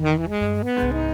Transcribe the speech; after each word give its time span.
Mm-hmm. 0.00 1.09